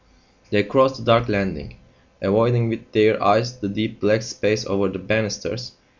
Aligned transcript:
They 0.49 0.63
crossed 0.63 0.97
the 0.97 1.03
dark 1.03 1.29
landing, 1.29 1.77
avoiding 2.23 2.69
with 2.69 2.91
their 2.91 3.21
eyes 3.21 3.59
the 3.59 3.69
deep 3.69 3.99
black 3.99 4.23
space 4.23 4.65
over 4.65 4.87
the 4.89 4.97
banisters. 4.97 5.73